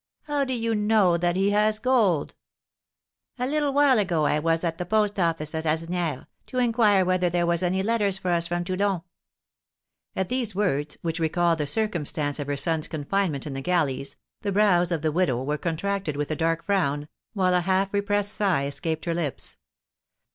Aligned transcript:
"How 0.23 0.45
do 0.45 0.53
you 0.55 0.73
know 0.73 1.15
that 1.15 1.35
he 1.35 1.51
has 1.51 1.77
gold?" 1.77 2.33
"A 3.37 3.45
little 3.45 3.71
while 3.71 3.99
ago 3.99 4.25
I 4.25 4.39
was 4.39 4.63
at 4.63 4.79
the 4.79 4.83
post 4.87 5.19
office 5.19 5.53
at 5.53 5.65
Asnières, 5.65 6.25
to 6.47 6.57
inquire 6.57 7.05
whether 7.05 7.29
there 7.29 7.45
was 7.45 7.61
any 7.61 7.83
letter 7.83 8.11
for 8.11 8.31
us 8.31 8.47
from 8.47 8.63
Toulon" 8.63 9.03
At 10.15 10.27
these 10.29 10.55
words, 10.55 10.97
which 11.03 11.19
recalled 11.19 11.59
the 11.59 11.67
circumstance 11.67 12.39
of 12.39 12.47
her 12.47 12.57
son's 12.57 12.87
confinement 12.87 13.45
in 13.45 13.53
the 13.53 13.61
galleys, 13.61 14.15
the 14.41 14.51
brows 14.51 14.91
of 14.91 15.03
the 15.03 15.11
widow 15.11 15.43
were 15.43 15.59
contracted 15.59 16.17
with 16.17 16.31
a 16.31 16.35
dark 16.35 16.65
frown, 16.65 17.07
while 17.33 17.53
a 17.53 17.61
half 17.61 17.93
repressed 17.93 18.33
sigh 18.33 18.65
escaped 18.65 19.05
her 19.05 19.13
lips. 19.13 19.57